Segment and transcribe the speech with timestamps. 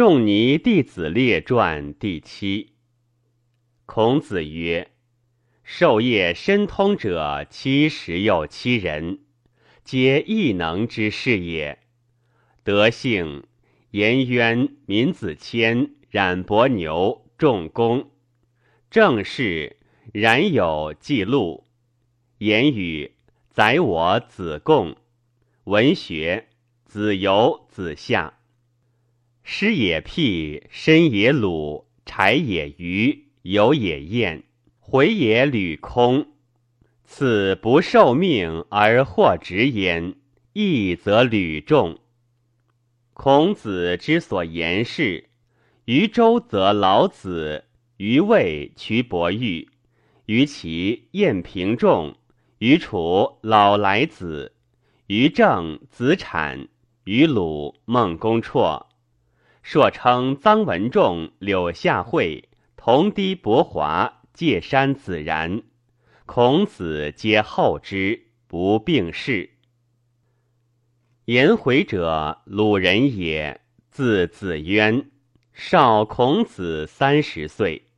[0.00, 2.72] 仲尼弟子列传第七。
[3.84, 4.92] 孔子曰
[5.62, 9.18] ：“授业深通者七十有七人，
[9.84, 11.80] 皆异能之士也。
[12.64, 13.44] 德性，
[13.90, 18.04] 颜渊、闵子骞、冉伯牛、仲弓；
[18.90, 19.76] 正事，
[20.14, 21.66] 冉有、季路；
[22.38, 23.16] 言语，
[23.50, 24.94] 宰我、子贡；
[25.64, 26.48] 文学，
[26.86, 28.32] 子游、子夏。”
[29.52, 34.44] 师也辟，申也鲁，柴也虞，有也晏，
[34.78, 36.28] 回也履空。
[37.02, 40.14] 此不受命而获直焉，
[40.52, 41.98] 义则履众。
[43.12, 45.30] 孔子之所言是：
[45.84, 47.64] 于周则老子，
[47.96, 49.68] 于魏蘧伯玉，
[50.26, 52.14] 于齐晏平仲，
[52.58, 54.52] 于楚老来子，
[55.08, 56.68] 于郑子产，
[57.02, 58.86] 于鲁孟公绰。
[59.62, 65.62] 朔称臧文仲、柳下惠、同堤伯华、介山子然，
[66.26, 69.50] 孔子皆后之，不并世。
[71.26, 75.10] 颜回者，鲁人也，字子渊，
[75.52, 77.90] 少孔子三十岁。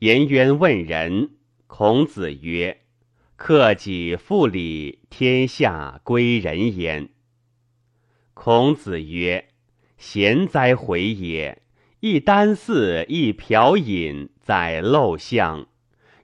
[0.00, 1.30] 颜渊问仁，
[1.66, 2.82] 孔子曰
[3.34, 7.08] ：“克己复礼，天下归仁焉。”
[8.34, 9.48] 孔子曰。
[9.96, 11.62] 贤哉，回也！
[12.00, 15.66] 一箪食，一瓢饮，在陋巷，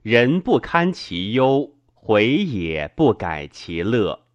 [0.03, 4.27] 人不堪其忧，回也不改其乐。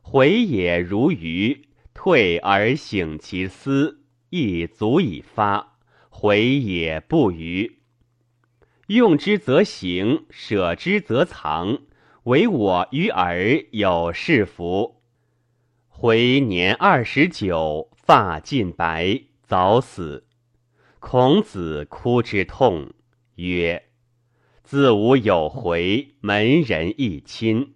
[0.00, 5.78] 回也如鱼，退而省其思，亦足以发。
[6.08, 7.80] 回也不愚。
[8.86, 11.80] 用之则行，舍之则藏。
[12.24, 15.02] 唯我与尔有是夫。
[15.88, 17.90] 回年二十九。
[18.06, 20.26] 发尽白，早死。
[21.00, 22.92] 孔子哭之痛，
[23.36, 23.84] 曰
[24.62, 27.74] ：“自吾有回，门人亦亲。”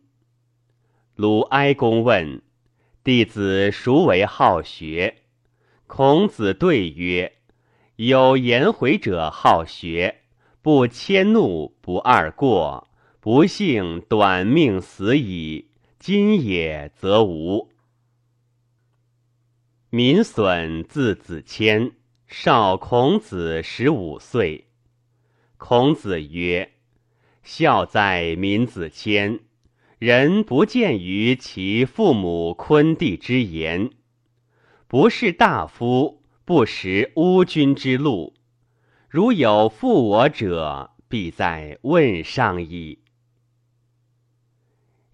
[1.16, 2.42] 鲁哀公问
[3.02, 5.22] ：“弟子孰为好学？”
[5.88, 7.32] 孔子对曰
[7.96, 10.24] ：“有颜回者好学，
[10.60, 12.86] 不迁怒，不贰过。
[13.18, 15.70] 不幸短命死矣。
[15.98, 17.70] 今也则无。”
[19.90, 21.92] 闵损字子骞，
[22.26, 24.66] 少孔子十五岁。
[25.56, 26.72] 孔子曰
[27.42, 29.40] ：“孝在闵子骞，
[29.98, 33.88] 人不见于其父母昆弟之言。
[34.86, 38.34] 不是大夫，不识乌君之路。
[39.08, 42.98] 如有负我者，必在问上矣。”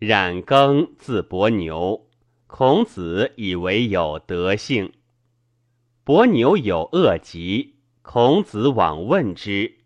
[0.00, 2.08] 冉耕字伯牛。
[2.56, 4.92] 孔子以为有德性，
[6.04, 9.78] 伯牛有恶疾，孔子往问之，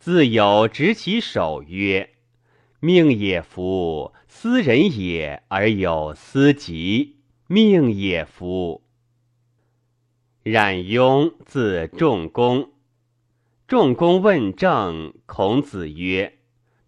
[0.00, 2.14] 自有执其手曰
[2.82, 8.82] ：“命也夫，斯人也而有斯疾，命也夫。”
[10.42, 12.72] 冉雍字仲弓，
[13.68, 16.38] 仲弓问政，孔子曰：“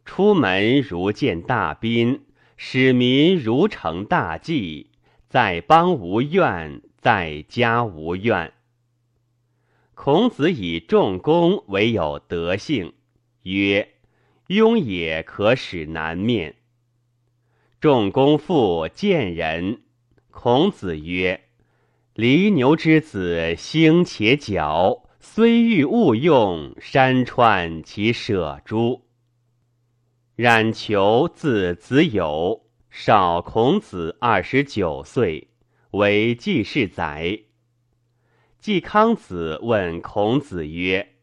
[0.04, 2.22] 出门如见大宾，
[2.56, 4.88] 使民如承大祭。”
[5.30, 8.52] 在邦无怨，在家无怨。
[9.94, 12.94] 孔子以仲弓为有德性，
[13.44, 13.94] 曰
[14.50, 16.56] ：“庸也可使南面。”
[17.80, 19.82] 仲弓父见人，
[20.32, 21.44] 孔子曰
[22.14, 29.04] ：“犁牛之子兴且角，虽欲勿用，山川其舍诸？”
[30.34, 32.66] 冉求字子友。
[32.90, 35.48] 少孔子二十九岁，
[35.92, 37.38] 为季氏宰。
[38.58, 41.14] 季康子问孔子曰：“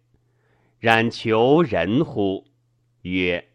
[0.80, 2.48] 冉求人乎？”
[3.04, 3.50] 曰：“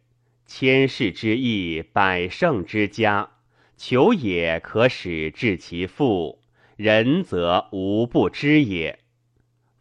[0.45, 3.31] 千世之义，百胜之家，
[3.79, 6.43] 求也可使治其父，
[6.77, 8.99] 仁则无不知也。”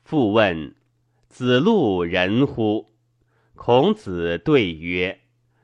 [0.05, 0.73] 复问
[1.27, 2.93] ：“子路人乎？”
[3.55, 5.19] 孔子对曰：“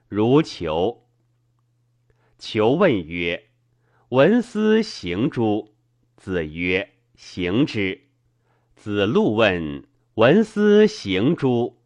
[0.10, 1.06] 如求。”
[2.40, 3.46] 求问曰
[4.10, 5.74] ：“文思行诸？”
[6.16, 8.02] 子曰：“行之。”
[8.76, 9.86] 子路问
[10.16, 11.82] ：“文思行诸？”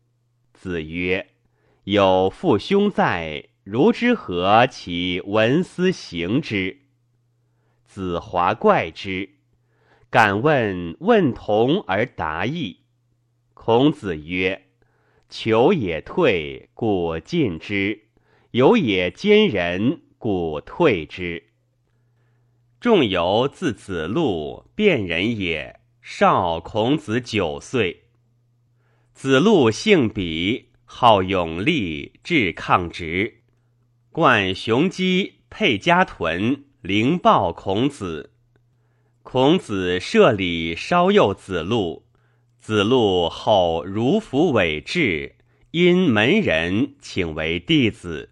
[0.53, 1.29] 子曰
[1.85, 6.81] ：“有父兄在，如之何其文思行之？”
[7.85, 9.29] 子华怪之，
[10.09, 12.81] 敢问问同而达意。
[13.53, 14.67] 孔子曰
[15.29, 18.01] ：“求也退，故进之；
[18.51, 21.45] 有也兼人。”故退之。
[22.79, 28.03] 仲由字子路，卞人也，少孔子九岁。
[29.15, 33.41] 子路性鄙，好勇力，志抗直，
[34.11, 38.31] 冠雄鸡，佩家屯，灵报孔子。
[39.23, 42.05] 孔子设礼，稍诱子路。
[42.59, 45.37] 子路后如服伪质，
[45.71, 48.30] 因门人请为弟子。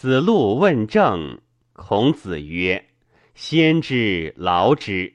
[0.00, 1.40] 子路问政，
[1.72, 2.86] 孔子曰
[3.34, 5.14] ：“先之劳之，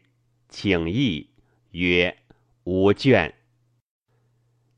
[0.49, 1.29] 请义。”
[1.71, 2.17] 曰
[2.65, 3.31] ：“无倦。”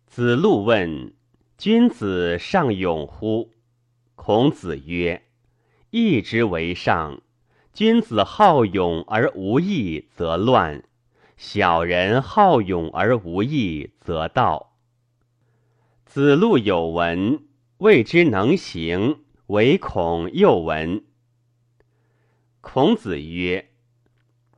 [0.05, 1.15] 子路问
[1.57, 3.49] ：“君子尚勇乎？”
[4.13, 5.23] 孔子曰
[5.89, 7.23] ：“义之为上。
[7.73, 10.83] 君子好勇而无义，则乱；
[11.35, 14.77] 小人好勇而无义，则道。”
[16.05, 17.47] 子路有闻，
[17.79, 21.03] 谓之能行，唯恐又闻。
[22.61, 23.69] 孔子曰：“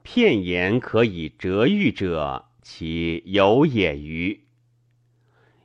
[0.01, 4.45] 片言可以折喻者，其有也与？”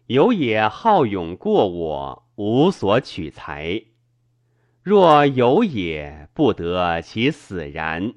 [0.06, 3.84] 有也好勇过我，无所取材。
[4.82, 8.14] 若有也不得其死然。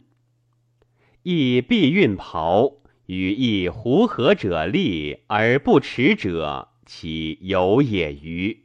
[1.22, 8.65] 亦必运袍，与亦胡合者立而不耻者，其有也于？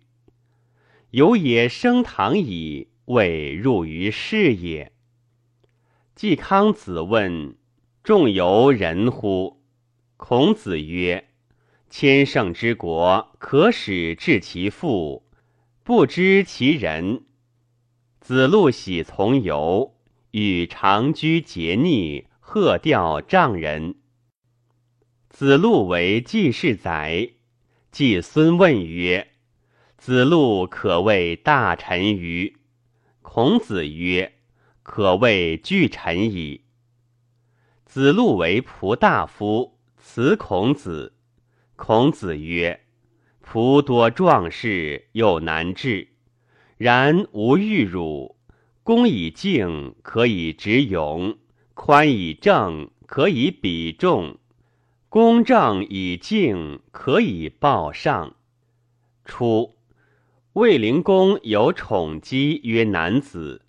[1.10, 4.92] 有也升堂矣，未入于室也。
[6.14, 7.56] 季康子问
[8.04, 9.62] ：“仲由人乎？”
[10.16, 11.26] 孔子曰。
[11.88, 15.26] 千乘之国，可使治其父，
[15.82, 17.24] 不知其人。
[18.20, 19.96] 子路喜从游，
[20.30, 23.96] 与长居节逆，鹤钓丈人。
[25.28, 27.30] 子路为季氏宰。
[27.90, 29.29] 季孙问曰
[30.00, 32.56] ：“子路可谓大臣于？”
[33.20, 34.32] 孔子曰
[34.82, 36.62] ：“可谓巨臣矣。”
[37.84, 41.12] 子路为仆大夫，辞孔子。
[41.76, 42.80] 孔子曰
[43.44, 46.08] ：“仆多壮士，又难治。
[46.78, 48.38] 然无欲辱。
[48.82, 51.36] 公以敬，可以直勇；
[51.74, 54.38] 宽以正，可以比重；
[55.10, 58.34] 公正以敬，可以报上。”
[59.26, 59.74] 初，
[60.54, 63.62] 卫灵公有宠姬曰男子。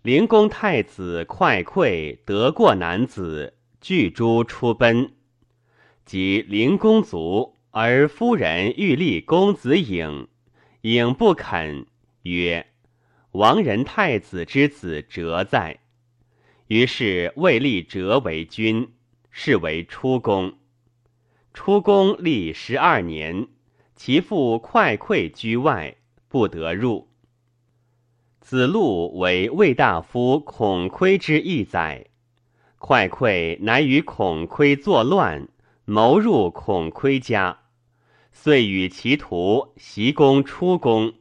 [0.00, 5.12] 灵公太子快馈得过男子，拒诸出奔。
[6.06, 10.28] 及灵公卒，而夫人欲立公子郢，
[10.80, 11.84] 郢不肯，
[12.22, 12.68] 曰
[13.32, 15.80] ：“亡人太子之子哲在。”
[16.68, 18.88] 于是未立哲为君，
[19.30, 20.54] 是为出公。
[21.52, 23.48] 出公立十二年，
[23.98, 25.96] 其父快馈居外，
[26.28, 27.08] 不得入。
[28.40, 32.06] 子路为卫大夫孔窥之义宰，
[32.78, 35.48] 快馈乃与孔窥作乱。
[35.84, 37.58] 谋入孔窥家，
[38.30, 41.14] 遂与其徒袭攻出宫。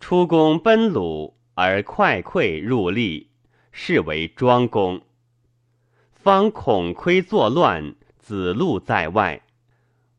[0.00, 3.28] 出宫奔鲁，而快溃入立，
[3.72, 5.02] 是为庄公。
[6.12, 9.42] 方孔窥作乱，子路在外，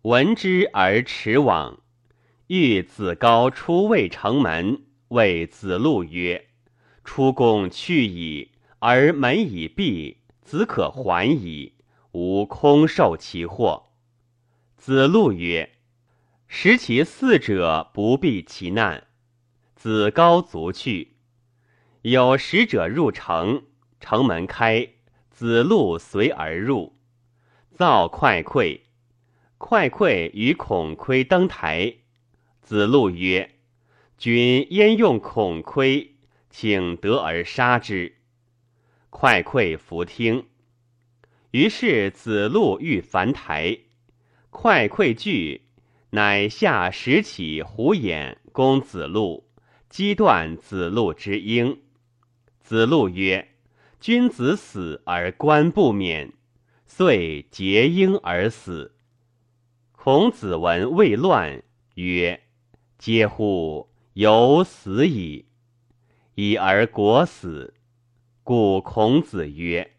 [0.03, 1.79] 闻之而驰往。
[2.47, 6.47] 欲子高出魏城门，谓子路曰
[7.05, 8.49] ：“出宫去矣，
[8.79, 11.75] 而门已闭，子可还矣。”
[12.13, 13.91] 吾空受其祸。
[14.75, 15.71] 子路曰
[16.49, 19.05] ：“食其四者，不避其难。”
[19.75, 21.17] 子高卒去。
[22.01, 23.63] 有使者入城，
[23.99, 24.89] 城门开，
[25.29, 26.97] 子路随而入，
[27.71, 28.81] 造快溃。
[29.63, 31.93] 快馈与孔窥登台。
[32.61, 33.51] 子路曰
[34.17, 36.15] ：“君焉用孔窥？
[36.49, 38.15] 请得而杀之。”
[39.11, 40.47] 快馈弗听。
[41.51, 43.77] 于是子路欲樊台，
[44.49, 45.61] 快溃惧，
[46.09, 49.47] 乃下石起虎眼攻子路，
[49.87, 51.77] 击断子路之缨。
[52.61, 53.47] 子路曰
[54.01, 56.33] ：“君子死而官不免，
[56.87, 58.95] 遂结缨而死。”
[60.03, 61.61] 孔子闻未乱，
[61.93, 62.41] 曰
[62.97, 63.91] ：“嗟乎！
[64.13, 65.45] 犹死矣！
[66.33, 67.75] 已而国死。”
[68.43, 69.97] 故孔子曰。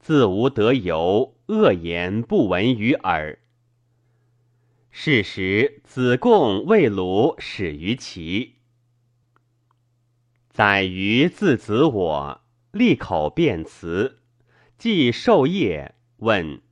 [0.00, 3.38] 自无得由，恶言不闻于耳。
[4.90, 8.54] 是时，子贡为鲁始于齐。
[10.48, 12.40] 宰于自子我，
[12.72, 14.20] 立口辩辞，
[14.78, 16.62] 既授业，问：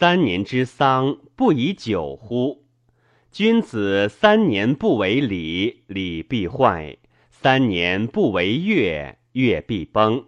[0.00, 2.64] 三年之丧，不以久乎？
[3.30, 6.96] 君子三年不为礼，礼必坏；
[7.30, 10.24] 三年不为乐，乐必崩。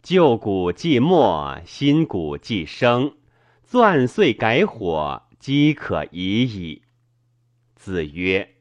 [0.00, 3.16] 旧古既没，新古既生。
[3.64, 6.82] 钻碎改火，饥可已矣。
[7.74, 8.54] 子曰：“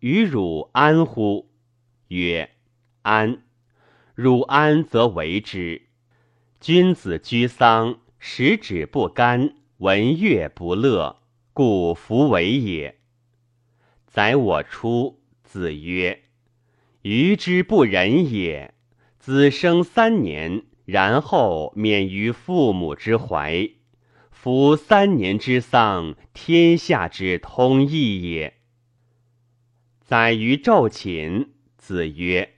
[0.00, 1.48] 与汝安乎？”
[2.08, 2.50] 曰
[3.00, 3.44] ：“安。”
[4.14, 5.88] 汝安则为之。
[6.60, 11.22] 君子居丧，食指不甘，闻乐不乐，
[11.54, 12.98] 故弗为也。
[14.06, 15.22] 宰我出。
[15.42, 16.24] 子曰
[17.00, 18.74] ：“余之不仁也。
[19.18, 23.70] 子生三年，然后免于父母之怀。
[24.30, 28.58] 夫三年之丧，天下之通义也。”
[30.04, 31.54] 载于昼寝。
[31.78, 32.56] 子曰：“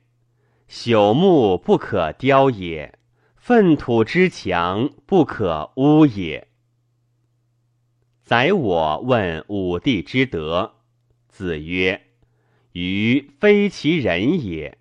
[0.68, 2.98] 朽木不可雕也，
[3.36, 6.48] 粪土之墙不可污也。”
[8.22, 10.76] 宰我问武帝之德。
[11.28, 12.08] 子曰
[12.72, 14.78] ：“余非其人也。”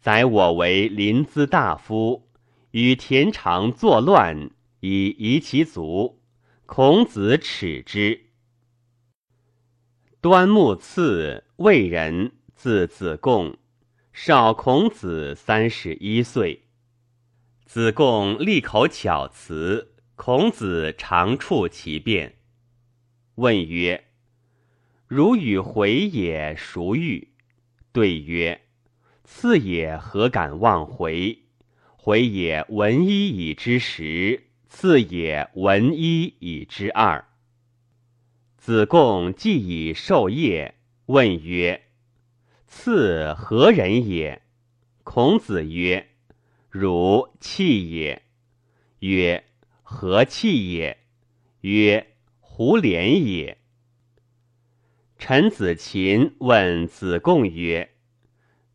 [0.00, 2.28] 宰我为临淄大夫，
[2.72, 4.50] 与田常作乱，
[4.80, 6.20] 以夷其族。
[6.66, 8.26] 孔子耻之。
[10.20, 13.56] 端木赐魏人，字子贡，
[14.12, 16.64] 少孔子三十一岁。
[17.66, 22.34] 子贡利口巧辞，孔子常处其辩。
[23.36, 24.04] 问曰
[25.08, 27.28] ：“如与回也，孰欲？”
[27.90, 28.60] 对曰
[29.24, 31.38] ：“次也，何敢忘回？
[31.96, 37.24] 回也，闻一以知十；次也，闻一以知二。”
[38.60, 40.74] 子贡既以授业，
[41.06, 41.80] 问曰
[42.68, 44.42] ：“次何人也？”
[45.02, 46.10] 孔子曰
[46.68, 48.20] ：“汝弃也。”
[49.00, 49.44] 曰
[49.92, 50.98] ：“何气也？”
[51.62, 53.58] 曰：“胡连也。”
[55.18, 57.90] 陈子琴问子贡曰：“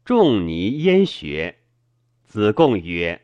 [0.03, 1.59] 仲尼焉学？”
[2.27, 3.21] 子贡曰：“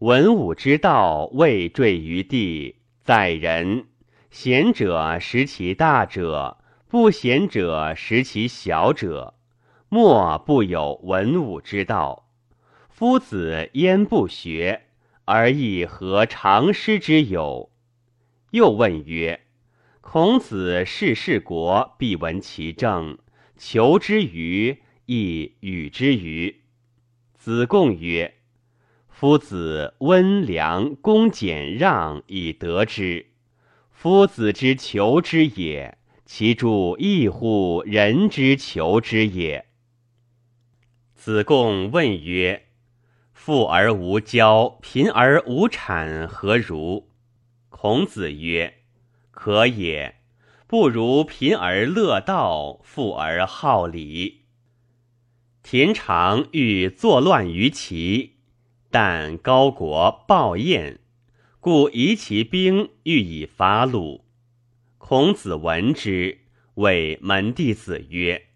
[0.00, 3.86] 文武之道，未坠于地，在人。
[4.32, 6.58] 贤者识其大者，
[6.88, 9.34] 不贤者识其小者。
[9.88, 12.28] 莫不有文武之道。
[12.88, 14.88] 夫子焉不学，
[15.24, 17.70] 而亦何常师之有？”
[18.52, 19.40] 又问曰。
[20.00, 23.18] 孔子事事国，必闻其政。
[23.56, 26.62] 求之于，亦与之于。
[27.36, 28.34] 子贡曰
[29.08, 33.26] ：“夫子温良恭俭让以得之。
[33.90, 39.66] 夫子之求之也，其诸异乎人之求之也。”
[41.14, 42.66] 子贡问曰
[43.42, 47.08] ：“富而无骄，贫而无谄，何如？”
[47.70, 48.74] 孔子曰。
[49.30, 50.16] 可也，
[50.66, 54.42] 不如贫而乐道，富而好礼。
[55.62, 58.36] 田常欲作乱于齐，
[58.90, 61.00] 但高国暴燕，
[61.60, 64.26] 故移其兵，欲以伐鲁。
[64.98, 66.40] 孔子闻之，
[66.74, 68.48] 谓门弟子曰：“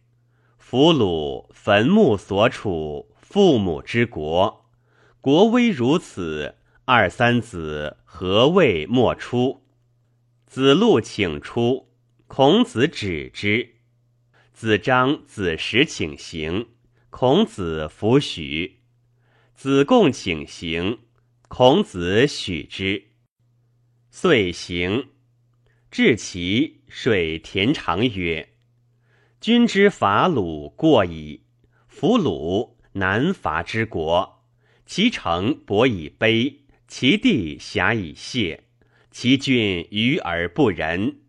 [0.58, 4.63] 俘虏，坟墓所处，父母之国，
[5.24, 9.62] 国威如此，二三子何谓莫出？”
[10.46, 11.88] 子路请出，
[12.26, 13.76] 孔子止之。
[14.52, 16.68] 子张、子时请行，
[17.08, 18.80] 孔子弗许。
[19.54, 20.98] 子贡请行，
[21.48, 23.04] 孔子许之。
[24.10, 25.08] 遂行，
[25.90, 28.50] 至齐，水田常曰
[29.40, 31.44] ：“君之伐鲁过矣。
[31.88, 34.43] 俘鲁，南伐之国，
[34.86, 38.60] 其城薄以卑，其地狭以谢。”
[39.16, 41.20] 其君愚而不仁，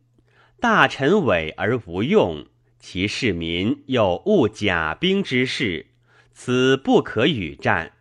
[0.59, 2.47] 大臣委而无用，
[2.79, 5.91] 其市民又误甲兵之事，
[6.33, 7.93] 此不可与战。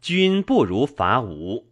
[0.00, 1.70] 君不如伐吴。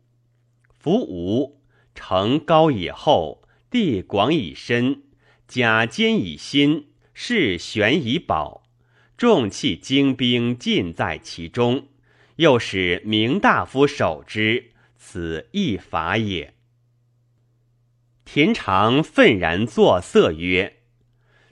[0.79, 1.61] 夫吴
[1.97, 5.03] 城高以厚，地广以深，
[5.49, 8.63] 甲坚以新，士悬以保，
[9.17, 11.89] 重器精兵尽在其中，
[12.43, 16.55] 又使明大夫守之，此亦法也。
[18.25, 20.79] 田常愤然作色曰：“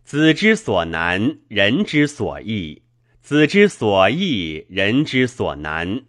[0.02, 2.82] 子之所难，人之所易；
[3.22, 6.02] 子之所易，人之所难，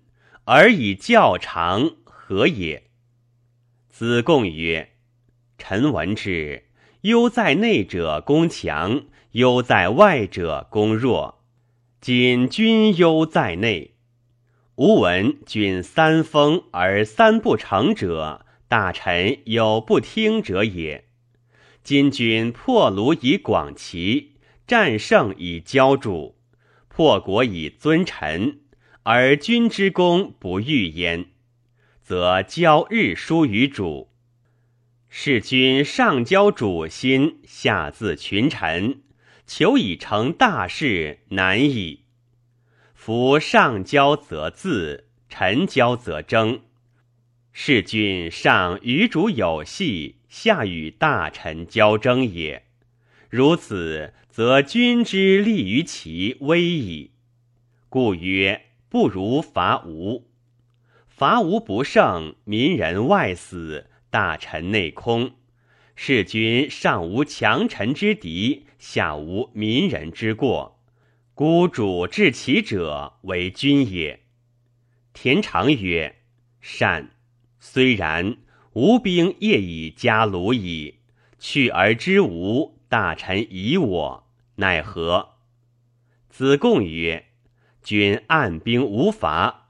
[0.45, 2.89] 而以教长，何也？”
[3.87, 4.93] 子贡曰
[5.59, 6.63] ：“臣闻之，
[7.01, 11.43] 忧在内者攻强，忧在外者攻弱。
[11.99, 13.90] 今君忧在内，
[14.81, 21.05] 吾闻君三封而三不成者。”大臣有不听者也。
[21.83, 26.35] 今君破卢以广齐，战胜以骄主，
[26.87, 28.61] 破国以尊臣，
[29.03, 31.27] 而君之功不欲焉，
[32.01, 34.09] 则骄日疏于主。
[35.09, 39.03] 是君上交主心，下自群臣，
[39.45, 42.00] 求以成大事，难矣。
[43.03, 46.61] 夫上交则自，臣交则争。
[47.51, 52.67] 是君上与主有隙，下与大臣交争也。
[53.27, 57.13] 如此，则君之利于其危矣。
[57.89, 60.27] 故曰：不如伐吴。
[61.07, 63.87] 伐吴不胜，民人外死。
[64.11, 65.31] 大臣内空，
[65.95, 70.77] 是君上无强臣之敌，下无民人之过。
[71.33, 74.21] 孤主治其者为君也。
[75.13, 76.17] 田常曰
[76.61, 77.11] ：“善。
[77.59, 78.37] 虽然，
[78.73, 80.99] 吴兵业以加鲁矣。
[81.39, 85.35] 去而知无，大臣疑我，奈何？”
[86.29, 87.25] 子贡曰
[87.81, 89.67] ：“君按兵无伐，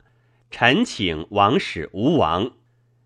[0.50, 2.54] 臣请王使吴王。”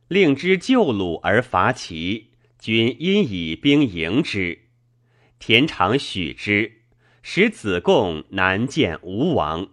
[0.07, 4.67] 令之救鲁而伐齐，君因以兵迎之。
[5.39, 6.81] 田常许之，
[7.27, 9.69] 使子贡难见吴王。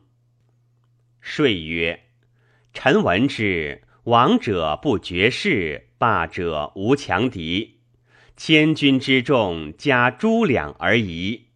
[1.20, 2.04] 说曰
[2.72, 7.80] ：“臣闻之，王者不绝世，霸者无强敌。
[8.38, 11.48] 千军之众，加诸两而已。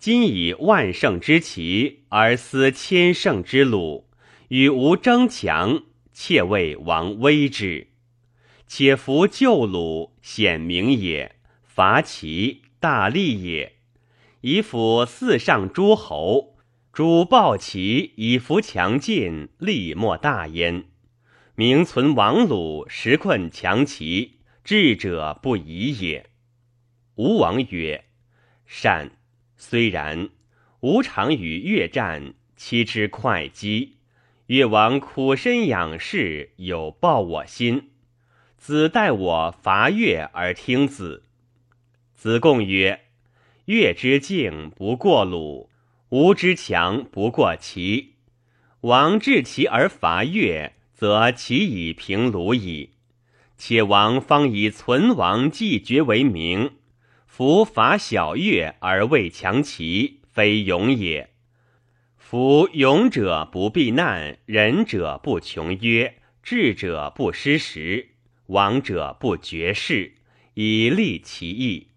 [0.00, 4.08] 今以万乘之齐，而思千乘之鲁，
[4.48, 7.86] 与吴争强，切谓王威之。”
[8.66, 13.76] 且夫救鲁显明也，伐齐大利也。
[14.42, 16.56] 以辅四上诸侯，
[16.92, 20.84] 主暴齐以服强晋，利莫大焉。
[21.54, 26.30] 名存亡鲁，实困强齐，智者不疑也。
[27.16, 28.06] 吴王曰
[28.64, 29.10] ：“善。
[29.58, 30.30] 虽然，
[30.80, 33.98] 吾常与越战，期之会稽。
[34.46, 37.90] 越王苦身养士，有报我心。”
[38.56, 41.24] 子待我伐越而听子。
[42.14, 43.00] 子贡曰
[43.70, 45.70] ：“越之境不过鲁，
[46.08, 48.14] 吴之强不过齐。
[48.80, 52.90] 王治齐而伐越，则齐以平鲁矣。
[53.56, 56.72] 且王方以存亡继绝为名，
[57.28, 61.30] 夫伐小越而未强齐，非勇也。
[62.16, 68.08] 夫勇者不避难，仁者不穷约，智者不失时。”
[68.50, 70.14] 亡者不绝世，
[70.54, 71.89] 以利其义。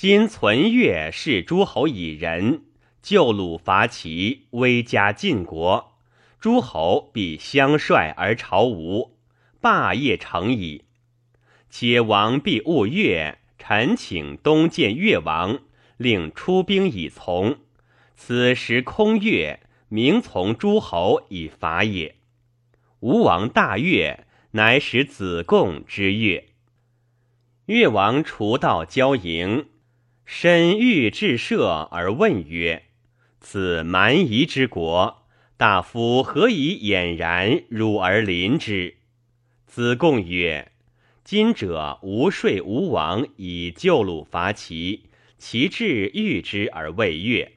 [0.00, 2.62] 今存越是诸侯以仁，
[3.02, 5.92] 救鲁伐齐，威加晋国，
[6.40, 9.18] 诸侯必相率而朝吴，
[9.60, 10.84] 霸业成矣。
[11.68, 15.58] 且王必误越，臣请东见越王，
[15.98, 17.58] 令出兵以从。
[18.14, 19.60] 此时空越，
[19.90, 22.16] 名从诸侯以伐也。
[23.00, 24.24] 吴王大悦。
[24.52, 26.46] 乃使子贡之越。
[27.66, 29.66] 越王除道交营，
[30.32, 32.84] 身欲至射而问曰
[33.42, 38.94] ：“此蛮夷之国，大夫何以俨然辱而临之？”
[39.66, 40.70] 子贡曰
[41.24, 47.50] ：“今者吾说吴王以救鲁伐齐，其志欲之而未越，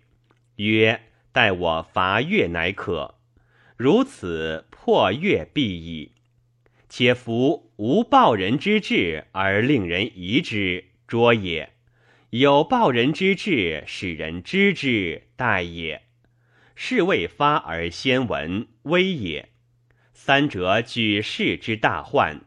[0.56, 1.00] 曰
[1.32, 3.14] ：‘待我伐越乃可。’
[3.78, 6.14] 如此破越必矣。”
[6.90, 11.70] 且夫无报人之志而令人疑之，拙也；
[12.36, 16.02] 有报人之志使人知之，殆也。
[16.74, 19.50] 是未发而先闻，危也。
[20.14, 22.42] 三者举世之大患。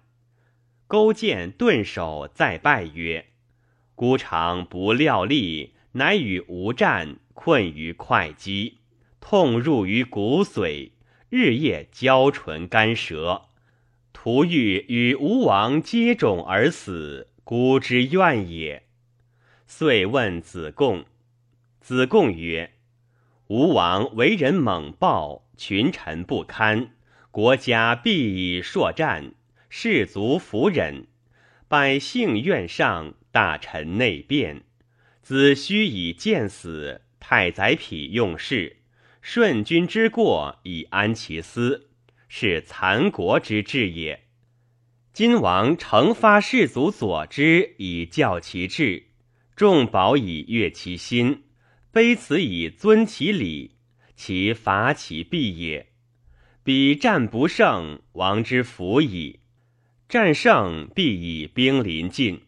[0.88, 3.26] 勾践顿首再拜曰
[3.94, 8.78] ：“孤常不料力，乃与吴战，困于会稽，
[9.20, 10.90] 痛入于骨髓，
[11.28, 13.50] 日夜交唇干舌。”
[14.12, 18.82] 徒欲与吴王接踵而死，孤之怨也。
[19.66, 21.04] 遂问子贡，
[21.80, 22.72] 子贡曰
[23.48, 26.90] ：“吴王为人猛暴，群臣不堪，
[27.30, 29.34] 国家必以硕战，
[29.68, 31.06] 士卒服忍，
[31.68, 34.62] 百姓怨上，大臣内变，
[35.20, 38.78] 子虚以见死，太宰匹用事，
[39.20, 41.90] 顺君之过以安其私。”
[42.28, 44.24] 是残国之志也。
[45.12, 49.05] 今王惩发士卒佐之以教其志，
[49.56, 51.44] 重宝以悦其心，
[51.90, 53.76] 卑辞以尊其礼，
[54.14, 55.88] 其伐其必也。
[56.62, 59.40] 彼战不胜，王之福矣；
[60.08, 62.42] 战胜，必以兵临晋。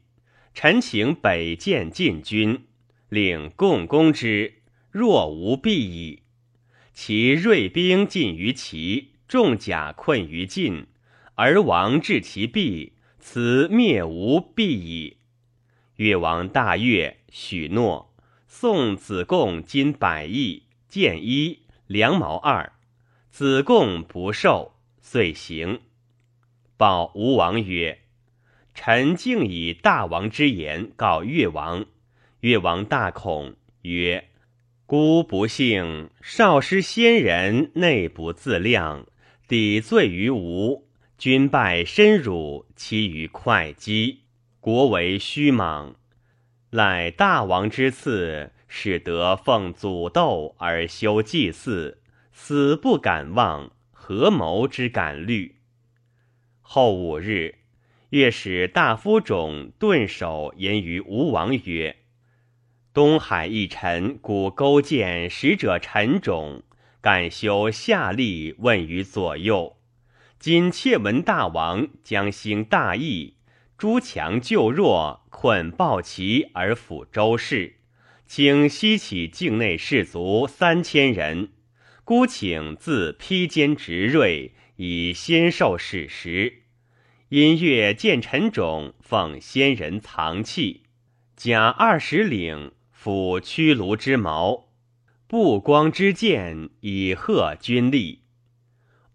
[0.52, 2.66] 臣请北见晋军，
[3.08, 6.24] 领共攻之，若无必矣。
[6.92, 9.14] 其锐兵尽于齐。
[9.28, 10.86] 重甲困于晋，
[11.34, 15.17] 而王治其弊，此灭吾必矣。”
[15.98, 18.14] 越王大悦，许诺，
[18.46, 22.72] 送子贡金百亿，剑一，良矛二。
[23.30, 25.80] 子贡不受，遂行。
[26.76, 27.98] 报吴王曰
[28.74, 31.86] ：“臣竟以大王之言告越王。”
[32.42, 34.28] 越王大恐，曰
[34.86, 39.04] ：“孤不幸，少师先人，内不自量，
[39.48, 40.86] 抵罪于吴，
[41.18, 44.20] 君败身辱，其余会稽，
[44.68, 45.96] 国为虚莽。
[46.68, 55.56] 赖大王之赐，使得奉祖斗而修祭祀。”死不敢忘，合谋之敢虑。
[56.60, 57.54] 后五日，
[58.10, 61.96] 越使大夫种顿首言于吴王曰
[62.92, 66.62] ：“东海一臣古勾践使者陈种，
[67.00, 69.78] 敢修下吏，问于左右。
[70.38, 73.37] 今窃闻大王将兴大义，
[73.78, 77.76] 诸强救弱，困暴齐而抚周氏，
[78.26, 81.52] 请西起境内士卒三千人。”
[82.02, 86.62] 孤请自披坚执锐，以先受史实。
[87.28, 90.84] 因月见陈种奉先人藏器，
[91.36, 94.70] 甲二十领，抚驱卢之矛，
[95.26, 98.22] 不光之剑，以贺军力。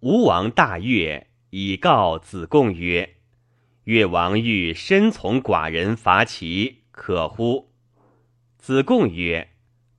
[0.02, 3.15] 吴王大悦，以告子贡曰
[3.86, 7.72] ：“越王欲身从寡人伐齐，可乎？”
[8.58, 9.50] 子贡曰：“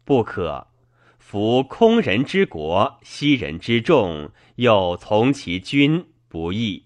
[0.05, 0.69] 不可。”
[1.19, 6.85] 夫空人之国，息人之众，又从其君，不义。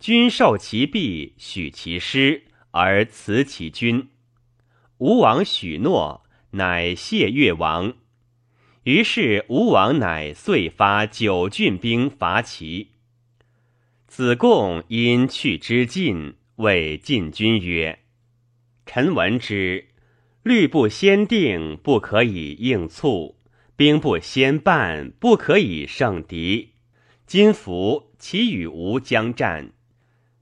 [0.00, 4.08] 君受其弊，许其师，而辞其君。
[4.98, 7.94] 吴王许诺，乃谢越王。
[8.84, 12.92] 于是吴王乃遂发九郡兵伐齐。
[14.06, 17.98] 子贡因去之晋，谓晋君曰
[18.86, 19.88] ：“臣闻之，
[20.42, 23.34] 律不先定，不可以应卒。”
[23.76, 26.70] 兵不先办，不可以胜敌。
[27.26, 29.72] 今服其与吴将战，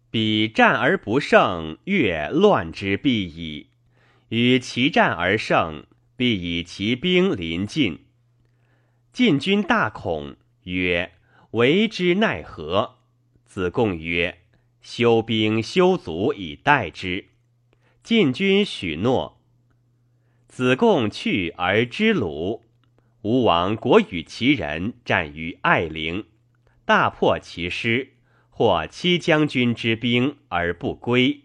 [0.09, 3.71] 彼战而不胜，越乱之必矣；
[4.29, 5.85] 与其战而胜，
[6.17, 8.05] 必以其兵临晋。
[9.13, 11.11] 晋军大恐，曰
[11.51, 12.94] ：“为之奈何？”
[13.55, 14.41] 子贡曰
[14.83, 17.27] ：“修兵修卒以待之。”
[18.03, 19.41] 晋军许诺。
[20.49, 22.65] 子贡去而知鲁。
[23.23, 26.25] 吴王国与其人战于艾陵，
[26.85, 28.15] 大破其师，
[28.51, 31.43] 获七将军之兵而不归。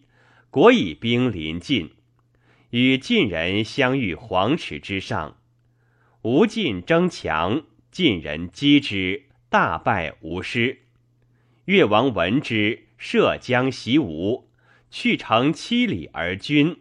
[0.49, 1.91] 国以兵临晋，
[2.71, 5.37] 与晋人相遇黄池之上。
[6.23, 10.79] 吴晋争强，晋人击之，大败吴师。
[11.69, 14.49] 越王闻之，涉江袭吴，
[14.89, 16.79] 去城七里而军。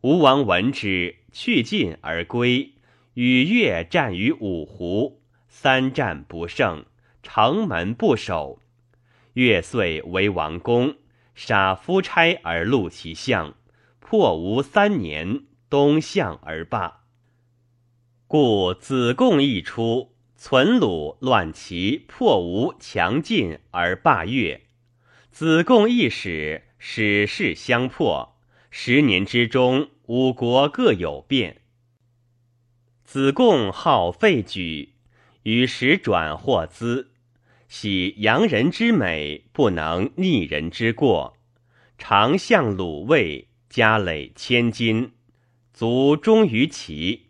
[0.00, 2.72] 吴王闻之，去晋而归。
[3.12, 6.86] 与越战于五湖，三战不胜，
[7.22, 8.62] 城门不守。
[9.34, 10.96] 越遂为王公，
[11.34, 13.56] 杀夫差而戮其相，
[14.00, 17.02] 破吴三年，东向而罢。
[18.26, 24.60] 故子贡一出，存鲁乱齐，破吴强晋而霸越。
[25.32, 28.36] 子贡一使，使势相破。
[28.70, 31.62] 十年之中，五国各有变。
[33.02, 34.94] 子贡好废举，
[35.42, 37.10] 与时转获资，
[37.66, 41.36] 喜洋人之美，不能逆人之过。
[41.98, 45.10] 常向鲁卫，家累千金，
[45.74, 47.27] 卒终于齐。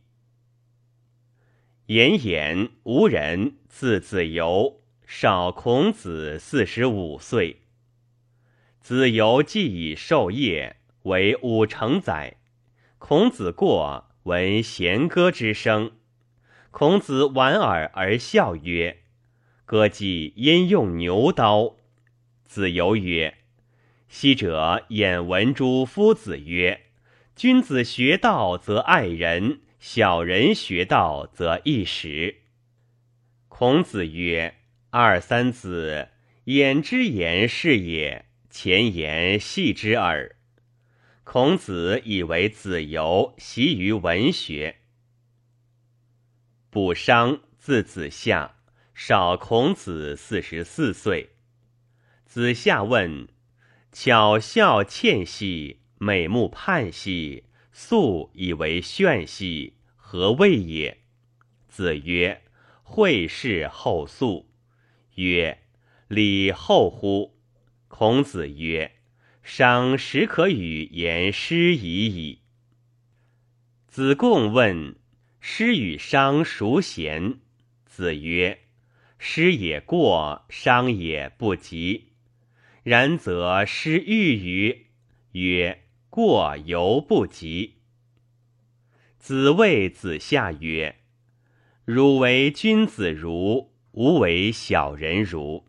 [1.88, 7.62] 颜衍，吴人，字子由，少孔子四十五岁。
[8.83, 12.37] 子由既已授业，为五成宰。
[12.98, 14.05] 孔子过。
[14.24, 15.92] 闻弦歌之声，
[16.70, 18.98] 孔子莞尔而笑曰
[19.64, 21.77] ：“歌伎因用牛刀。”
[22.44, 23.38] 子游曰
[24.07, 26.83] ：“昔者演闻诸夫子曰
[27.35, 32.43] ：‘君子学道则爱人，小人学道则易使。’”
[33.49, 34.55] 孔子曰
[34.91, 36.09] ：“二三子，
[36.45, 40.37] 言之言是也，前言戏之耳。”
[41.25, 44.77] 孔子以为子游习于文学。
[46.71, 48.57] 卜商，字子夏，
[48.95, 51.31] 少孔子四十四岁。
[52.25, 53.29] 子夏问
[53.93, 57.45] ：“巧笑倩兮，美目盼兮，
[57.81, 60.99] 素以为炫兮，何谓也？”
[61.71, 62.43] 子曰
[62.83, 64.51] ：“惠氏后素。”
[65.14, 65.61] 曰
[66.09, 67.38] ：“礼后乎？”
[67.87, 68.97] 孔子曰
[69.45, 72.41] ：“商时可与言师已矣。”
[73.87, 74.97] 子贡问
[75.38, 77.38] ：“师与商孰贤？”
[77.87, 78.59] 子曰
[79.19, 82.09] ：“师也过，商也不及。
[82.83, 84.87] 然则师欲与？”
[85.33, 85.85] 曰
[86.19, 87.77] ：“过犹不及。”
[89.21, 90.97] 子谓子夏曰
[91.87, 95.69] ：“汝为君子如，吾为小人如。”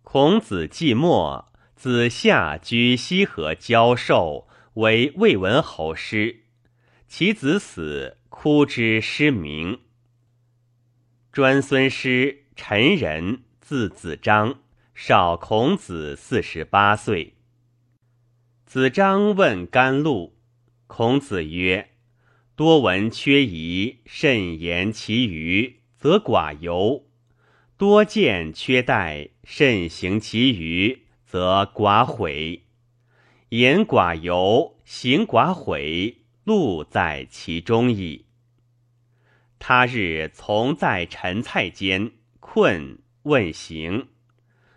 [0.00, 6.44] 孔子既没，子夏居西河教授，为魏文侯师。
[7.06, 9.80] 其子死，哭之失明。
[11.30, 14.62] 专孙师，陈人，字子张，
[14.94, 17.34] 少孔子四十八岁。
[18.72, 20.32] 子张问甘露，
[20.86, 21.90] 孔子曰
[22.56, 27.04] ：“多闻缺仪，慎言其余，则寡尤；
[27.76, 32.62] 多见缺待，慎行其余，则寡悔。
[33.50, 38.24] 言寡尤，行寡悔，路在其中矣。”
[39.60, 44.08] 他日从在陈蔡间，困问行。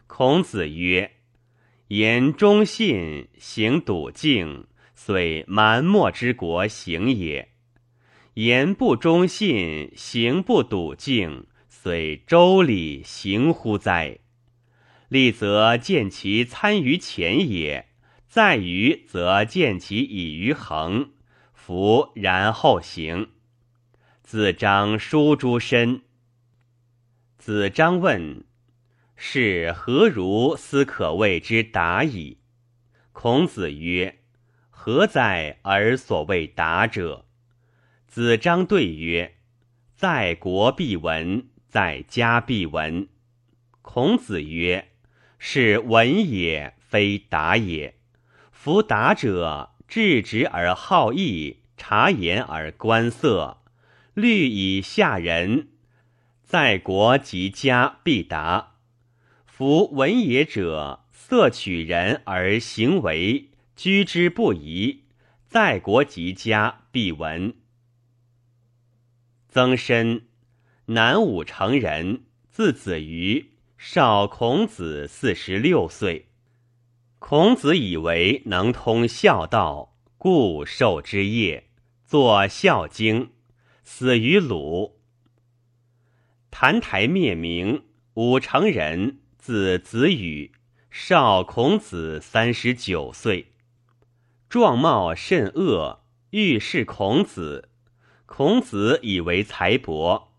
[0.06, 1.14] 孔子曰
[1.90, 7.50] ：“言忠信，行笃敬，虽蛮貊之国行也；
[8.34, 14.18] 言不忠信，行不笃敬，虽周礼行乎哉？
[15.10, 17.90] 立则见其参于前也，
[18.28, 21.12] 在于则见其以于恒。
[21.54, 23.30] 夫然后行。”
[24.24, 26.02] 子张书诸身。
[27.38, 28.44] 子张问
[29.16, 32.40] ：“是何如斯可谓之达矣？”
[33.14, 34.20] 孔子曰
[34.70, 37.26] ：“何哉而所谓达者？”
[38.08, 39.36] 子张对曰
[39.96, 43.08] ：“在国必闻，在家必闻。”
[43.82, 44.90] 孔子曰
[45.40, 47.96] ：“是闻也，非达也。
[48.52, 53.62] 夫达者，质直而好义，察言而观色。”
[54.16, 55.68] 虑以下人，
[56.42, 58.75] 在国及家必达。
[59.58, 65.06] 夫文也者，色取人而行为，居之不疑。
[65.48, 67.56] 在国及家必闻。
[69.48, 70.24] 曾参，
[70.88, 76.28] 南武城人，字子瑜，少孔子四十六岁。
[77.20, 81.70] 孔子以为能通孝道，故授之业，
[82.06, 83.22] 作《孝经》。
[83.86, 85.00] 死于鲁。
[86.52, 90.54] 澹台灭明，武城人，字子羽，
[90.90, 93.50] 少孔子三十九岁，
[94.50, 96.00] 状貌甚恶，
[96.32, 97.70] 欲事孔子。
[98.26, 100.34] 孔子以为才博，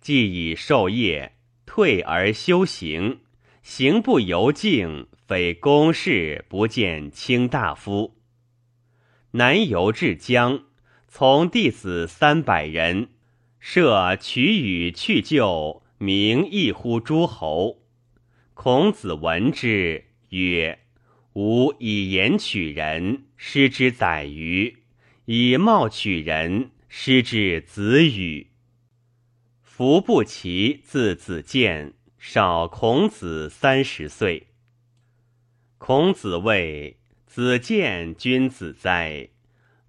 [0.00, 1.32] 既已授业，
[1.66, 3.18] 退而修行，
[3.64, 8.14] 行不由径，非公事，不见卿大夫。
[9.32, 10.62] 南游至江。
[11.08, 13.08] 从弟子三百人，
[13.58, 17.82] 设取与去就，名异乎诸侯。
[18.56, 20.78] 孔子闻之曰
[21.36, 24.78] ：“吾以言取人，失之宰予；
[25.26, 28.46] 以貌取人，失之子羽。”
[29.62, 34.46] 夫不齐，字子建，少孔子三十岁。
[35.76, 39.28] 孔子谓子建君子哉？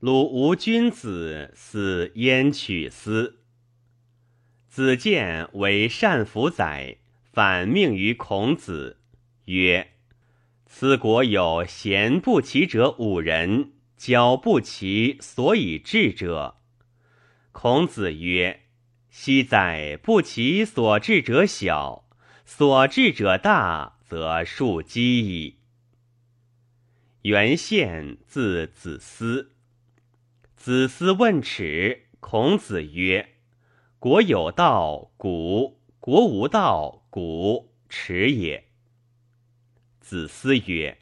[0.01, 3.39] 鲁无君子，死焉取斯？
[4.67, 6.97] 子建为善服宰，
[7.37, 8.97] 反命于孔子，
[9.45, 9.91] 曰
[10.65, 16.55] ：“此国有贤不齐者五人，教不齐所以治者。”
[17.53, 18.61] 孔子曰
[19.11, 22.09] ：“昔在不齐所治者小，
[22.43, 25.59] 所治者大，则庶几矣。”
[27.21, 29.51] 原宪，字子思。
[30.55, 33.35] 子思问耻，孔子曰
[33.99, 38.65] ：“国有道，古；国无道，古耻也。”
[39.99, 40.99] 子思曰：“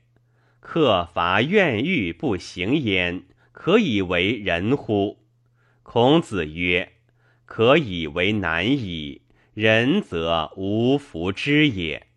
[0.61, 5.25] 克伐怨欲不行焉，可以为人乎？”
[5.83, 6.93] 孔子曰
[7.45, 9.23] ：“可以为难矣。
[9.53, 12.07] 仁则无弗之也。”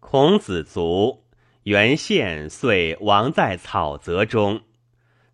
[0.00, 1.22] 孔子卒，
[1.62, 4.62] 原宪遂亡在草泽中。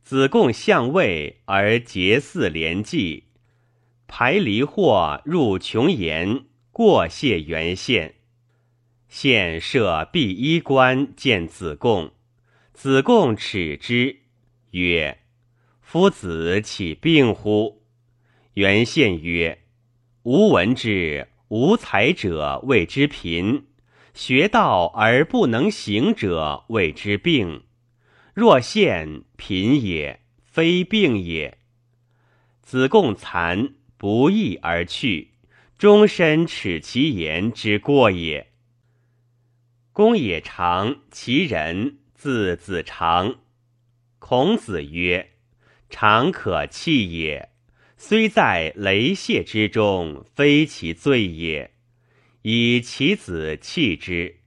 [0.02, 3.24] 子贡相位而结嗣连继，
[4.06, 6.44] 排离祸入穷言，
[6.78, 8.14] 过谢原县。
[9.08, 12.12] 县设毕衣冠见子贡，
[12.72, 14.20] 子贡耻之，
[14.70, 15.18] 曰
[15.82, 17.82] ：“夫子岂病乎？”
[18.54, 19.64] 原县曰
[20.22, 23.66] ：“吾闻之，无才者谓之贫，
[24.14, 27.64] 学道而不能行者，谓之病。
[28.34, 31.58] 若现贫也，非病也。
[32.62, 35.32] 子贡残不义而去，
[35.78, 38.50] 终身耻其言之过也。
[39.92, 43.36] 公也长，其人字子长。
[44.18, 45.34] 孔子曰
[45.88, 47.50] ：“常可弃也，
[47.96, 51.70] 虽在雷泄之中，非其罪也。”
[52.42, 54.40] 以其子弃之。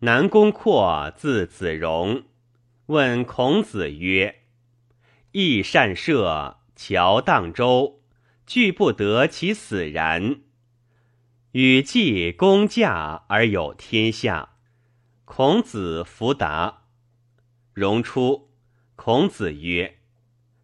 [0.00, 2.24] 南宫括字子荣，
[2.86, 4.42] 问孔子曰
[5.32, 8.02] ：“益善射，乔荡舟，
[8.46, 10.40] 惧不得其死然。
[11.52, 14.50] 与季公驾而有天下。”
[15.24, 16.82] 孔子弗答。
[17.72, 18.50] 荣出，
[18.94, 19.98] 孔子曰：“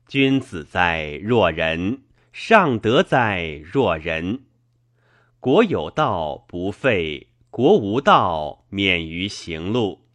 [0.06, 2.02] 君子哉若人！
[2.32, 4.44] 尚德哉若人！”
[5.40, 10.06] 国有道不废，国无道免于行路。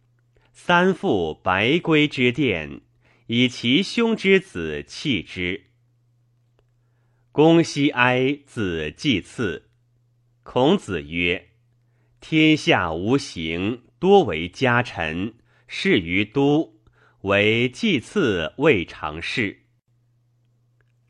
[0.52, 2.80] 三父白圭之殿，
[3.26, 5.65] 以其兄之子弃之。
[7.36, 9.68] 公西哀子季次。
[10.42, 11.50] 孔子曰
[12.18, 15.34] ：“天下无形，多为家臣。
[15.66, 16.80] 事于都，
[17.20, 19.64] 为季次未尝事。”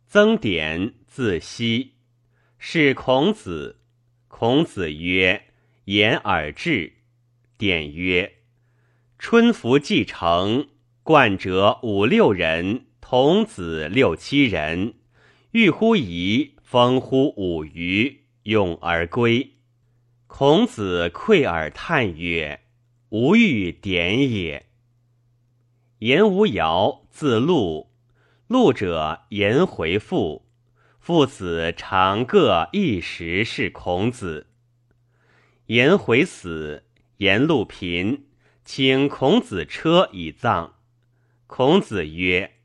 [0.09, 1.93] 曾点字熙，
[2.59, 3.83] 是孔子。
[4.27, 5.45] 孔子曰
[5.87, 6.95] ：“言而至。”
[7.57, 8.39] 典曰
[9.17, 10.71] ：“春服既成，
[11.05, 14.95] 冠者五六人，童子六七人。
[15.53, 19.53] 欲乎夷，风乎舞雩，咏而归。”
[20.27, 22.61] 孔子喟而叹曰
[23.11, 24.67] ：“吾欲点也。”
[26.01, 27.91] 言无尧，字陆，
[28.49, 30.47] 陆者颜回父。
[30.99, 34.49] 父子常各一时是孔子。
[35.67, 36.85] 颜回死，
[37.19, 38.27] 颜路贫，
[38.65, 40.75] 请孔子车以葬。
[41.47, 42.56] 孔子曰：“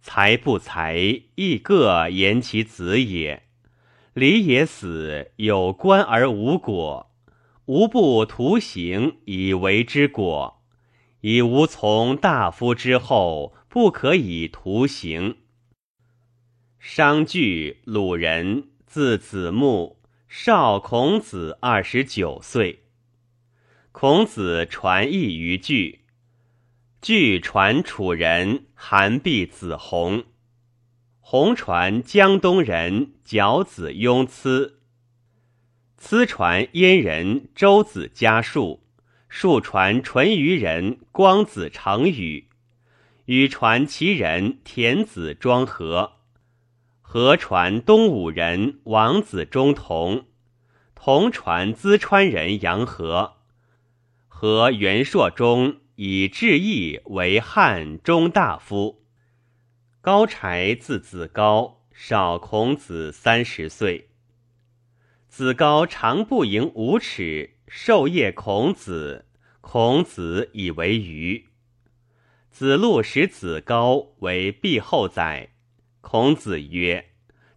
[0.00, 3.42] 才不才，亦各言其子也。
[4.14, 7.12] 礼也死，有官而无果，
[7.66, 10.62] 无不图行以为之果，
[11.20, 15.36] 以无从大夫之后，不可以图行。”
[16.80, 22.84] 商具，鲁人，字子木，少孔子二十九岁。
[23.92, 25.97] 孔子传译于句，
[27.00, 30.24] 据传楚人韩必子弘，
[31.20, 34.80] 弘传江东人角子雍疵，
[35.96, 38.82] 疵传燕人周子家树，
[39.28, 42.48] 树传淳于人光子成语，
[43.26, 46.14] 禹传齐人田子庄和。
[47.00, 50.26] 和传东武人王子中同，
[50.96, 53.36] 同传淄川人杨和，
[54.26, 59.02] 和元朔中以志毅为汉中大夫。
[60.00, 64.08] 高柴字子高，少孔子三十岁。
[65.26, 69.26] 子高长不盈五尺，授业孔子，
[69.60, 71.46] 孔子以为鱼。
[72.52, 75.50] 子路使子高为毕后宰。
[76.00, 77.06] 孔子曰：“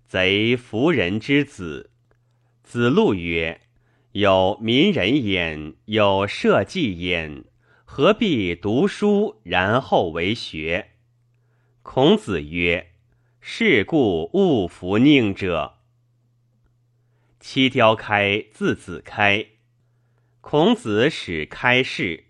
[0.10, 1.92] 贼夫人之子。”
[2.66, 3.62] 子路曰
[4.14, 7.44] ：“有民人焉，有社稷焉，
[7.94, 10.92] 何必读书然后为学？”
[11.84, 12.94] 孔子曰
[13.42, 15.74] ：“是故勿服佞者。”
[17.42, 19.46] 七雕开字子开。
[20.40, 22.28] 孔子使开示，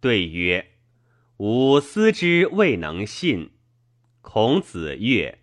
[0.00, 0.70] 对曰
[1.36, 3.50] ：“吾思之未能信。”
[4.22, 5.38] 孔子曰。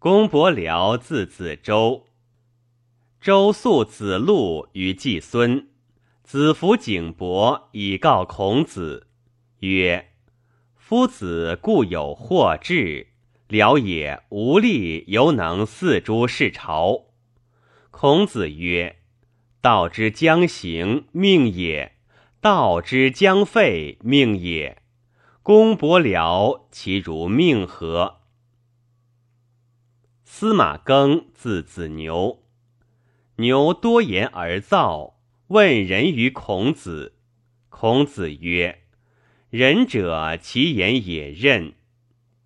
[0.00, 2.08] 公伯僚字子周，
[3.20, 5.69] 周诉子路于季孙，
[6.30, 9.08] 子服景伯以告孔子，
[9.58, 10.12] 曰
[10.78, 13.08] ：“夫子固有惑志，
[13.48, 17.06] 辽也无力，犹能四诸事朝。”
[17.90, 19.00] 孔子曰
[19.60, 21.94] ：“道之将行，命也；
[22.40, 24.80] 道之将废，命也。
[25.42, 28.20] 公伯僚其如命何？”
[30.22, 32.44] 司马庚字子牛，
[33.38, 35.16] 牛多言而躁。
[35.50, 37.16] 问仁于孔子，
[37.70, 38.82] 孔子曰
[39.50, 41.72] ：“仁者，其言也任。”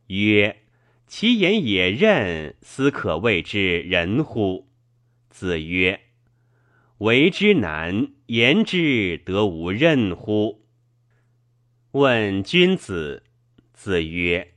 [0.08, 0.62] 曰
[1.06, 4.70] ：“其言也任，斯可谓之仁乎？”
[5.28, 6.00] 子曰
[6.96, 10.64] ：“为之难，言之得无任乎？”
[11.92, 13.24] 问君子，
[13.74, 14.54] 子曰：“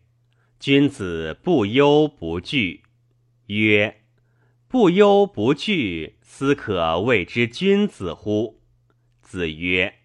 [0.58, 2.84] 君子不忧不惧。”
[3.48, 4.04] 曰：
[4.70, 8.60] 不忧不惧，斯可谓之君子乎？
[9.22, 9.96] 子曰：“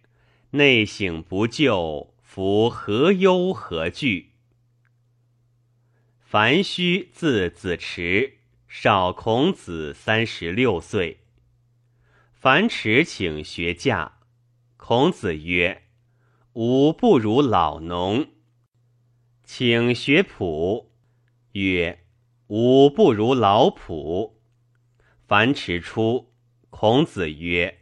[0.52, 4.30] 内省不疚，夫何忧何惧？”
[6.24, 11.24] 樊须字子池，少孔子三十六岁。
[12.32, 14.20] 樊迟请学驾，
[14.76, 15.82] 孔子曰
[16.54, 18.28] ：“吾不如老农。”
[19.44, 20.86] 请学仆，
[21.52, 22.04] 曰
[22.46, 24.34] ：“吾不如老仆。”
[25.32, 26.30] 樊迟出，
[26.68, 27.78] 孔子曰：“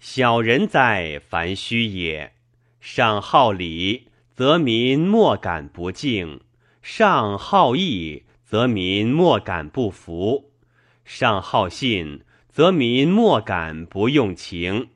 [0.00, 2.32] 小人哉，樊须也！
[2.80, 6.40] 上好礼，则民莫敢不敬；
[6.80, 10.50] 上好义，则民莫敢不服；
[11.04, 14.88] 上好信。”则民莫敢不用情，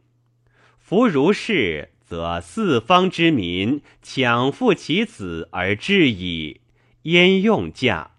[0.78, 6.62] 夫如是，则四方之民强父其子而至矣。
[7.02, 8.12] 焉用驾？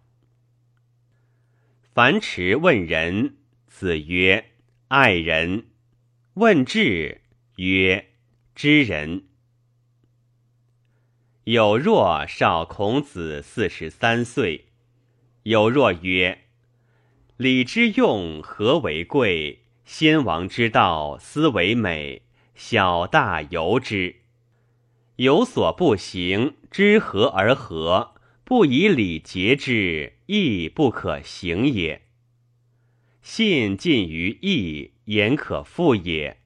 [1.94, 3.36] 樊迟问仁，
[3.78, 4.54] 子曰
[4.90, 5.68] ：“爱人。”
[6.34, 7.22] 问智，
[7.58, 8.08] 曰
[8.56, 9.26] ：“知人。”
[11.46, 14.70] 有若少孔子四十三岁，
[15.44, 16.46] 有若曰。
[17.38, 22.24] 礼之用，和为贵；先王之道，斯为美。
[22.56, 24.16] 小大由之。
[25.18, 32.07] 有所不行，知和而和，不以礼节之，亦不可行也。
[33.30, 36.38] 信近于义，言可复也；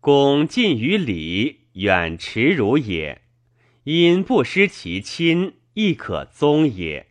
[0.00, 3.22] 恭近于礼，远耻辱也。
[3.84, 7.06] 因不失其亲，亦可宗也。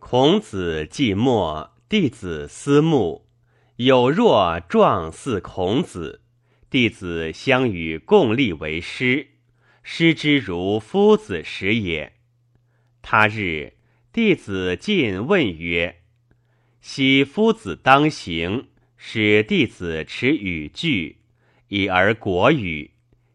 [0.00, 3.28] 孔子既末，弟子思慕，
[3.76, 6.22] 有若壮似孔子。
[6.68, 9.28] 弟子相与共立为师，
[9.84, 12.14] 师之如夫子时也。
[13.00, 13.74] 他日，
[14.12, 16.02] 弟子进问曰
[16.90, 21.18] ：“昔夫子当行，使弟子持语句，
[21.68, 22.92] 以而国语。”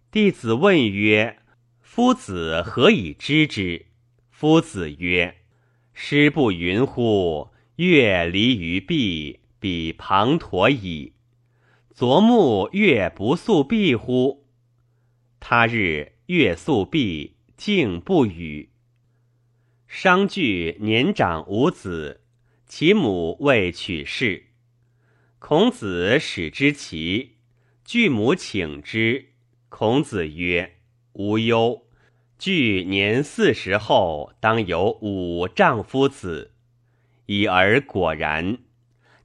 [0.10, 1.38] 弟子问曰
[1.80, 3.86] ：“夫子何以知之？”
[4.32, 5.36] 夫子曰：
[5.94, 7.52] 师不云乎？
[7.76, 11.14] 月离于壁，彼滂沱矣。
[11.92, 14.48] 昨暮月不宿壁乎？
[15.40, 18.70] 他日月宿壁，竟不语。
[19.88, 22.23] 商具年长无子，
[22.76, 24.46] 其母未娶氏。
[25.38, 27.36] 孔子使之齐，
[27.86, 29.34] 具母请之。
[29.70, 30.78] 孔子曰
[31.14, 31.86] ：“无忧。”
[32.40, 36.56] 具年四十后，当有五丈夫子，
[37.28, 38.58] 已而果然。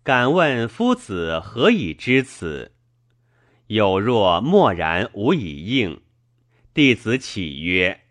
[0.02, 2.72] 敢问夫子何以知此？
[3.68, 6.02] 有若默然无以应。
[6.74, 8.02] 弟子启曰：“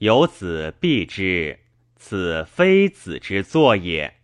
[0.00, 1.58] 有子必之，
[1.96, 4.14] 此非子之作也。”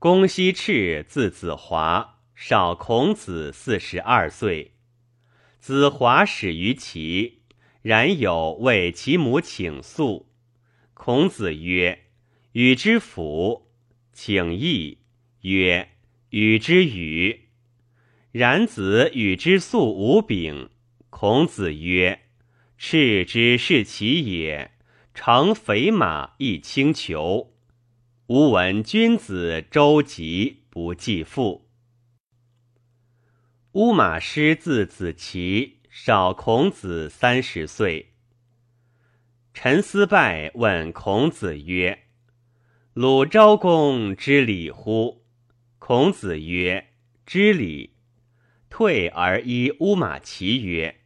[0.00, 4.74] 公西赤字子华，少孔子四十二岁。
[5.58, 7.42] 子华始于齐。
[7.82, 10.30] 然有为其母请诉，
[10.94, 12.06] 孔子曰
[12.52, 13.72] ：“与之辅。”
[14.12, 14.98] 请义
[15.40, 15.88] 曰
[16.30, 17.48] ：“与之与。”
[18.30, 20.70] 然子与之素无柄。
[21.10, 22.20] 孔子曰
[22.78, 24.72] ：“赤之是其也，
[25.14, 27.54] 乘肥马亦轻裘。
[28.28, 31.66] 吾闻君子周吉不继父。”
[33.72, 35.78] 乌马师字子奇。
[35.90, 38.12] 少孔子三十岁。
[39.54, 42.00] 陈思败问孔子曰
[42.92, 45.24] ：“鲁昭公知礼乎？”
[45.80, 46.88] 孔子曰
[47.24, 47.94] ：“知礼。”
[48.68, 51.00] 退而依乌马齐曰：“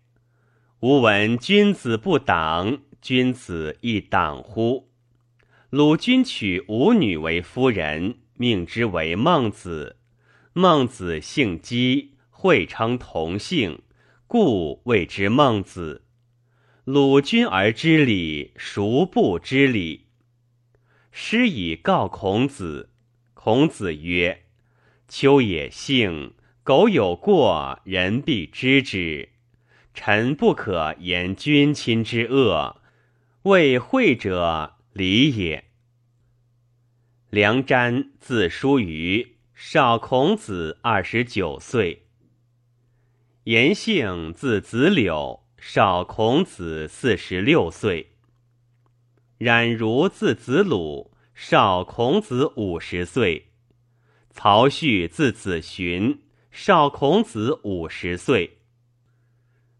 [0.82, 4.90] 吾闻君子不党，君子亦党乎？”
[5.72, 9.96] 鲁君娶吾女为夫人，命之为孟子。
[10.52, 13.80] 孟子姓姬，讳称同姓。
[14.26, 16.04] 故谓之孟子。
[16.84, 20.08] 鲁君而知礼，孰不知礼？
[21.10, 22.90] 师以告孔子。
[23.32, 24.42] 孔子曰
[25.08, 29.30] ：“秋也幸，苟有过，人必知之。
[29.94, 32.82] 臣不可言君亲之恶，
[33.44, 35.64] 谓惠者礼也。”
[37.30, 42.06] 梁瞻字叔虞，少孔子二十九岁。
[43.44, 48.12] 颜姓字子柳，少孔子四十六岁。
[49.38, 53.48] 冉如字子鲁，少孔子五十岁。
[54.30, 58.58] 曹旭字子寻，少孔子五十岁。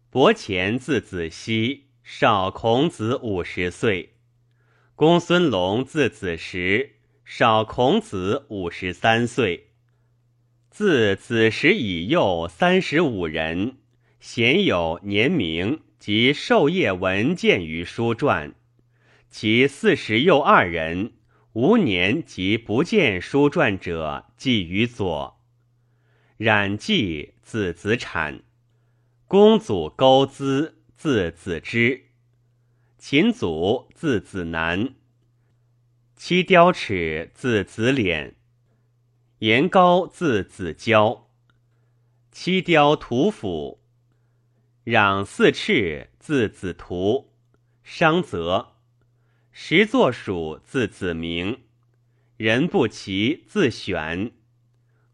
[0.09, 4.12] 伯虔字子熙，少孔子五十岁。
[4.95, 9.69] 公孙龙字子时，少孔子五十三岁。
[10.69, 13.77] 自子时以幼三十五人，
[14.19, 18.53] 鲜有年名及授业文见于书传，
[19.31, 21.13] 其四十又二人，
[21.53, 25.39] 无年及不见书传者，记于左。
[26.37, 28.43] 冉季字子产，
[29.27, 32.03] 公祖勾资字子之，
[33.05, 34.95] 秦祖字子南，
[36.15, 38.31] 七雕齿字子敛，
[39.39, 41.27] 颜高字子交，
[42.31, 43.81] 七雕屠府。
[44.85, 47.33] 攘四赤字子图，
[47.83, 48.77] 商泽；
[49.51, 51.59] 石作鼠字子明，
[52.37, 54.31] 人不齐字选，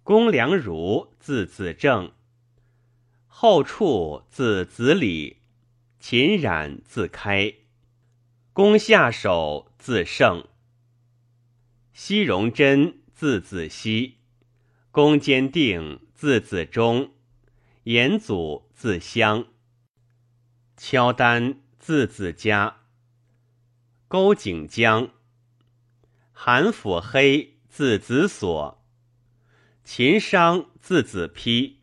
[0.04, 2.12] 公良儒字子正，
[3.26, 5.38] 后处字子礼，
[6.00, 7.52] 秦冉字开，
[8.60, 10.46] 公下手字胜，
[11.94, 14.18] 西荣真字子熙，
[14.92, 17.14] 公坚定字子忠，
[17.84, 19.48] 严祖字襄。
[20.76, 22.82] 敲丹字子嘉，
[24.10, 25.10] 勾景江，
[26.34, 28.86] 韩府黑字子所，
[29.86, 31.76] 秦商字子丕，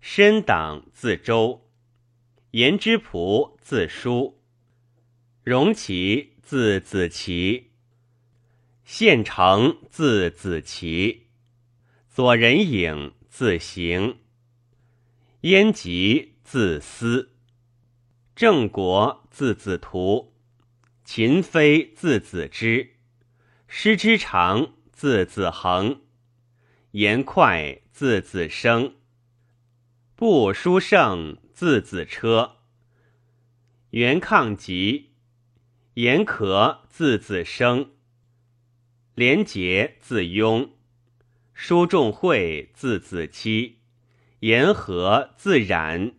[0.00, 1.68] 申党字周，
[2.52, 4.37] 颜之仆字叔，
[5.48, 7.70] 荣齐字子奇，
[8.84, 11.28] 县城字子奇，
[12.10, 14.18] 左人影字行，
[15.40, 17.30] 燕吉字思。
[18.36, 20.34] 郑国字子图，
[21.02, 22.96] 秦妃字子之，
[23.66, 26.02] 师之长字子恒，
[26.90, 28.96] 颜快字子生，
[30.14, 32.56] 布书胜字子车，
[33.92, 35.07] 袁抗吉，
[35.98, 37.90] 严可字子生，
[39.16, 40.70] 廉洁字雍，
[41.52, 43.78] 书仲惠字子期，
[44.38, 46.14] 严和字冉。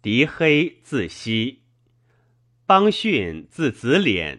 [0.00, 1.64] 狄黑字熙，
[2.64, 4.38] 邦训字子敛，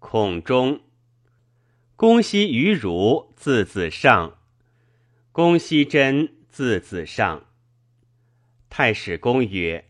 [0.00, 0.80] 孔中，
[1.94, 4.36] 公西于儒字子上，
[5.30, 7.46] 公西真字子上。
[8.68, 9.85] 太史公曰：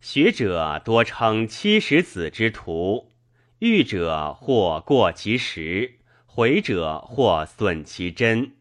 [0.00, 3.10] 学者多称七十子之徒，
[3.58, 8.52] 欲者或过其实，回者或损其真。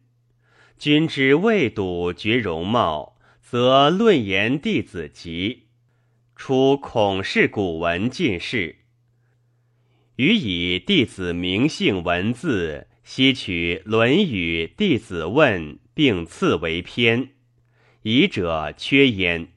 [0.77, 3.15] 君之未睹绝容貌。
[3.41, 5.69] 则论言弟子集，
[6.35, 8.75] 出孔氏古文进士，
[10.17, 17.31] 予以弟子名姓文字，悉取《论语》《弟子问》，并次为篇，
[18.03, 19.47] 疑者缺焉。